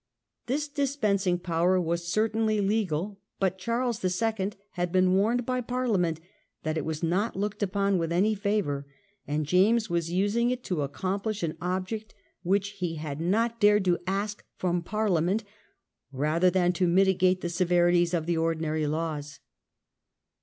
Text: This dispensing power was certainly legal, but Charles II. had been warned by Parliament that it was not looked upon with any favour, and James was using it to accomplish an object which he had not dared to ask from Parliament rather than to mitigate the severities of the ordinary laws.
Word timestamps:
This 0.47 0.67
dispensing 0.67 1.37
power 1.37 1.79
was 1.79 2.07
certainly 2.07 2.59
legal, 2.59 3.19
but 3.39 3.59
Charles 3.59 4.03
II. 4.03 4.53
had 4.71 4.91
been 4.91 5.13
warned 5.13 5.45
by 5.45 5.61
Parliament 5.61 6.19
that 6.63 6.75
it 6.75 6.85
was 6.85 7.03
not 7.03 7.35
looked 7.35 7.61
upon 7.61 7.99
with 7.99 8.11
any 8.11 8.33
favour, 8.33 8.87
and 9.27 9.45
James 9.45 9.91
was 9.91 10.11
using 10.11 10.49
it 10.49 10.63
to 10.63 10.81
accomplish 10.81 11.43
an 11.43 11.55
object 11.61 12.15
which 12.41 12.69
he 12.69 12.95
had 12.95 13.21
not 13.21 13.59
dared 13.59 13.85
to 13.85 13.99
ask 14.07 14.43
from 14.55 14.81
Parliament 14.81 15.43
rather 16.11 16.49
than 16.49 16.73
to 16.73 16.87
mitigate 16.87 17.41
the 17.41 17.47
severities 17.49 18.15
of 18.15 18.25
the 18.25 18.37
ordinary 18.37 18.87
laws. 18.87 19.37